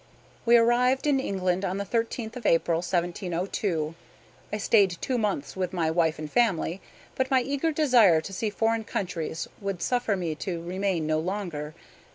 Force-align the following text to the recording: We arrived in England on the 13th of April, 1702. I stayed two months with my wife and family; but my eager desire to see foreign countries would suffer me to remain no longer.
We 0.47 0.57
arrived 0.57 1.05
in 1.05 1.19
England 1.19 1.63
on 1.63 1.77
the 1.77 1.85
13th 1.85 2.35
of 2.35 2.43
April, 2.47 2.77
1702. 2.77 3.93
I 4.51 4.57
stayed 4.57 4.97
two 4.99 5.19
months 5.19 5.55
with 5.55 5.73
my 5.73 5.91
wife 5.91 6.17
and 6.17 6.27
family; 6.27 6.81
but 7.13 7.29
my 7.29 7.43
eager 7.43 7.71
desire 7.71 8.19
to 8.19 8.33
see 8.33 8.49
foreign 8.49 8.83
countries 8.83 9.47
would 9.59 9.79
suffer 9.79 10.15
me 10.15 10.33
to 10.41 10.63
remain 10.63 11.05
no 11.05 11.19
longer. 11.19 11.75